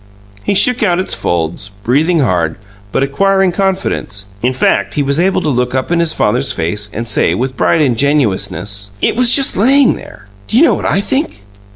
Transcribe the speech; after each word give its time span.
He 0.43 0.55
shook 0.55 0.81
out 0.81 0.97
its 0.97 1.13
folds, 1.13 1.69
breathing 1.83 2.21
hard 2.21 2.55
but 2.91 3.03
acquiring 3.03 3.51
confidence. 3.51 4.25
In 4.41 4.51
fact, 4.51 4.95
he 4.95 5.03
was 5.03 5.19
able 5.19 5.41
to 5.41 5.47
look 5.49 5.75
up 5.75 5.91
in 5.91 5.99
his 5.99 6.11
father's 6.11 6.51
face 6.51 6.89
and 6.91 7.07
say, 7.07 7.35
with 7.35 7.55
bright 7.55 7.81
ingenuousness: 7.81 8.89
"It 8.99 9.15
was 9.15 9.29
just 9.29 9.55
laying 9.57 9.95
there. 9.97 10.25
Do 10.47 10.57
you 10.57 10.63
know 10.63 10.73
what 10.73 10.85
I 10.85 11.01
think? 11.01 11.43